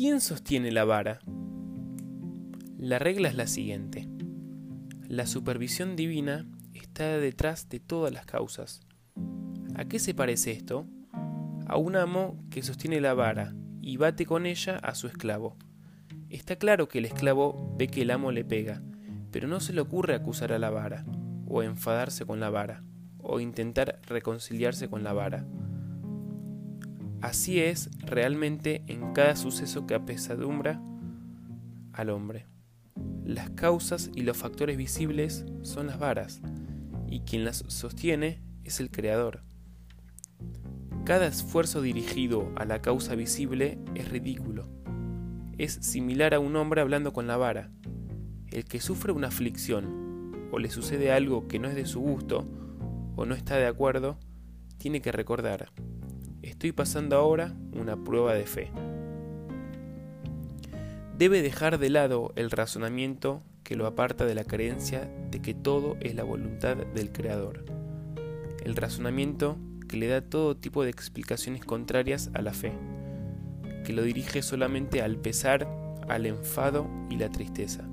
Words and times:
¿Quién 0.00 0.22
sostiene 0.22 0.72
la 0.72 0.86
vara? 0.86 1.20
La 2.78 2.98
regla 2.98 3.28
es 3.28 3.34
la 3.34 3.46
siguiente. 3.46 4.08
La 5.06 5.26
supervisión 5.26 5.94
divina 5.94 6.46
está 6.72 7.18
detrás 7.18 7.68
de 7.68 7.80
todas 7.80 8.10
las 8.10 8.24
causas. 8.24 8.80
¿A 9.74 9.84
qué 9.84 9.98
se 9.98 10.14
parece 10.14 10.52
esto? 10.52 10.86
A 11.66 11.76
un 11.76 11.96
amo 11.96 12.42
que 12.48 12.62
sostiene 12.62 13.02
la 13.02 13.12
vara 13.12 13.54
y 13.82 13.98
bate 13.98 14.24
con 14.24 14.46
ella 14.46 14.78
a 14.78 14.94
su 14.94 15.06
esclavo. 15.06 15.58
Está 16.30 16.56
claro 16.56 16.88
que 16.88 17.00
el 17.00 17.04
esclavo 17.04 17.76
ve 17.76 17.88
que 17.88 18.00
el 18.00 18.10
amo 18.10 18.32
le 18.32 18.42
pega, 18.42 18.82
pero 19.30 19.48
no 19.48 19.60
se 19.60 19.74
le 19.74 19.82
ocurre 19.82 20.14
acusar 20.14 20.54
a 20.54 20.58
la 20.58 20.70
vara, 20.70 21.04
o 21.46 21.62
enfadarse 21.62 22.24
con 22.24 22.40
la 22.40 22.48
vara, 22.48 22.82
o 23.18 23.38
intentar 23.38 24.00
reconciliarse 24.06 24.88
con 24.88 25.04
la 25.04 25.12
vara. 25.12 25.46
Así 27.20 27.60
es 27.60 27.90
realmente 27.98 28.82
en 28.86 29.12
cada 29.12 29.36
suceso 29.36 29.86
que 29.86 29.94
apesadumbra 29.94 30.80
al 31.92 32.10
hombre. 32.10 32.46
Las 33.24 33.50
causas 33.50 34.10
y 34.14 34.22
los 34.22 34.36
factores 34.36 34.76
visibles 34.76 35.44
son 35.62 35.86
las 35.86 35.98
varas, 35.98 36.40
y 37.06 37.20
quien 37.20 37.44
las 37.44 37.64
sostiene 37.68 38.42
es 38.64 38.80
el 38.80 38.90
Creador. 38.90 39.42
Cada 41.04 41.26
esfuerzo 41.26 41.82
dirigido 41.82 42.52
a 42.56 42.64
la 42.64 42.80
causa 42.80 43.14
visible 43.14 43.78
es 43.94 44.08
ridículo. 44.08 44.68
Es 45.58 45.74
similar 45.74 46.34
a 46.34 46.40
un 46.40 46.56
hombre 46.56 46.80
hablando 46.80 47.12
con 47.12 47.26
la 47.26 47.36
vara. 47.36 47.70
El 48.50 48.64
que 48.64 48.80
sufre 48.80 49.12
una 49.12 49.28
aflicción 49.28 50.48
o 50.52 50.58
le 50.58 50.70
sucede 50.70 51.12
algo 51.12 51.48
que 51.48 51.58
no 51.58 51.68
es 51.68 51.74
de 51.74 51.86
su 51.86 52.00
gusto 52.00 52.48
o 53.16 53.26
no 53.26 53.34
está 53.34 53.56
de 53.56 53.66
acuerdo, 53.66 54.18
tiene 54.78 55.02
que 55.02 55.12
recordar, 55.12 55.70
estoy 56.42 56.72
pasando 56.72 57.16
ahora 57.16 57.54
una 57.72 58.02
prueba 58.02 58.34
de 58.34 58.44
fe. 58.44 58.70
Debe 61.16 61.42
dejar 61.42 61.78
de 61.78 61.90
lado 61.90 62.32
el 62.36 62.50
razonamiento 62.50 63.42
que 63.62 63.76
lo 63.76 63.86
aparta 63.86 64.24
de 64.24 64.34
la 64.34 64.44
creencia 64.44 65.10
de 65.30 65.42
que 65.42 65.54
todo 65.54 65.96
es 66.00 66.14
la 66.14 66.24
voluntad 66.24 66.76
del 66.76 67.12
Creador. 67.12 67.64
El 68.64 68.74
razonamiento 68.74 69.58
que 69.88 69.96
le 69.96 70.06
da 70.06 70.22
todo 70.22 70.56
tipo 70.56 70.82
de 70.82 70.90
explicaciones 70.90 71.64
contrarias 71.64 72.30
a 72.34 72.42
la 72.42 72.52
fe, 72.52 72.72
que 73.84 73.92
lo 73.92 74.02
dirige 74.02 74.42
solamente 74.42 75.02
al 75.02 75.16
pesar, 75.16 75.68
al 76.08 76.26
enfado 76.26 76.88
y 77.10 77.16
la 77.16 77.28
tristeza. 77.28 77.88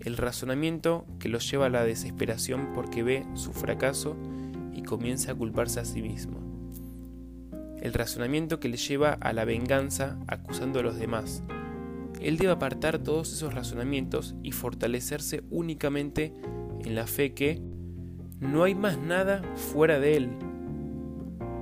El 0.00 0.16
razonamiento 0.16 1.06
que 1.18 1.28
lo 1.28 1.38
lleva 1.38 1.66
a 1.66 1.70
la 1.70 1.84
desesperación 1.84 2.72
porque 2.74 3.02
ve 3.02 3.26
su 3.34 3.52
fracaso 3.52 4.16
y 4.72 4.82
comienza 4.82 5.32
a 5.32 5.34
culparse 5.34 5.80
a 5.80 5.84
sí 5.84 6.02
mismo. 6.02 6.49
El 7.80 7.94
razonamiento 7.94 8.60
que 8.60 8.68
le 8.68 8.76
lleva 8.76 9.12
a 9.12 9.32
la 9.32 9.44
venganza 9.44 10.18
acusando 10.26 10.80
a 10.80 10.82
los 10.82 10.98
demás. 10.98 11.42
Él 12.20 12.36
debe 12.36 12.52
apartar 12.52 12.98
todos 12.98 13.32
esos 13.32 13.54
razonamientos 13.54 14.34
y 14.42 14.52
fortalecerse 14.52 15.42
únicamente 15.50 16.34
en 16.84 16.94
la 16.94 17.06
fe 17.06 17.32
que 17.34 17.62
no 18.40 18.64
hay 18.64 18.74
más 18.74 18.98
nada 18.98 19.42
fuera 19.54 19.98
de 19.98 20.16
él, 20.16 20.30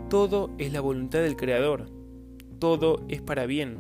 todo 0.08 0.50
es 0.56 0.72
la 0.72 0.80
voluntad 0.80 1.19
del 1.19 1.36
Creador, 1.36 1.91
todo 2.58 3.05
es 3.08 3.20
para 3.20 3.44
bien. 3.44 3.77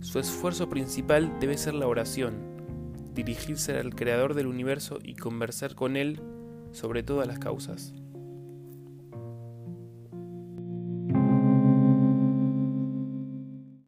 Su 0.00 0.18
esfuerzo 0.18 0.68
principal 0.68 1.38
debe 1.38 1.56
ser 1.56 1.74
la 1.74 1.86
oración, 1.86 2.34
dirigirse 3.14 3.78
al 3.78 3.94
Creador 3.94 4.34
del 4.34 4.48
universo 4.48 4.98
y 5.00 5.14
conversar 5.14 5.76
con 5.76 5.96
Él 5.96 6.20
sobre 6.72 7.04
todas 7.04 7.28
las 7.28 7.38
causas. 7.38 7.94